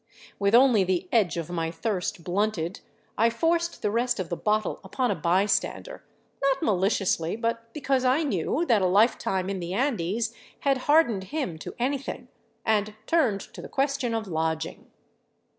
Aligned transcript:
With 0.39 0.55
only 0.55 0.83
the 0.83 1.07
edge 1.11 1.37
of 1.37 1.51
my 1.51 1.69
thirst 1.69 2.23
blunted, 2.23 2.79
I 3.19 3.29
forced 3.29 3.83
the 3.83 3.91
rest 3.91 4.19
of 4.19 4.29
the 4.29 4.35
bottle 4.35 4.79
upon 4.83 5.11
a 5.11 5.15
bystander, 5.15 6.03
not 6.41 6.63
maliciously, 6.63 7.35
but 7.35 7.71
because 7.71 8.03
I 8.03 8.23
knew 8.23 8.65
that 8.67 8.81
a 8.81 8.87
life 8.87 9.19
time 9.19 9.47
in 9.47 9.59
the 9.59 9.75
Andes 9.75 10.33
had 10.61 10.79
hardened 10.89 11.25
him 11.25 11.59
to 11.59 11.75
anything; 11.77 12.29
and 12.65 12.95
turned 13.05 13.41
to 13.53 13.61
the 13.61 13.69
question 13.69 14.15
of 14.15 14.25
lodging. 14.27 14.89